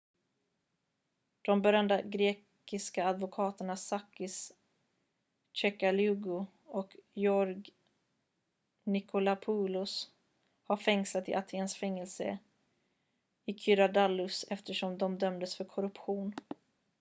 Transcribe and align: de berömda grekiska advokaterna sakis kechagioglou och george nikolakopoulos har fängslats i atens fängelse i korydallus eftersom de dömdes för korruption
de 1.41 1.61
berömda 1.61 2.01
grekiska 2.01 3.05
advokaterna 3.07 3.77
sakis 3.77 4.51
kechagioglou 5.53 6.45
och 6.65 6.95
george 7.13 7.63
nikolakopoulos 8.83 10.11
har 10.63 10.77
fängslats 10.77 11.29
i 11.29 11.33
atens 11.35 11.75
fängelse 11.75 12.37
i 13.45 13.53
korydallus 13.53 14.45
eftersom 14.49 14.97
de 14.97 15.17
dömdes 15.17 15.55
för 15.55 15.65
korruption 15.65 16.35